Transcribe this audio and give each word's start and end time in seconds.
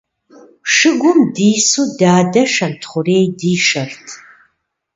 Шыгум 0.73 1.19
дису 1.33 1.83
дадэ 1.99 2.43
Шэнтхъурей 2.53 3.25
дишэрт. 3.39 4.05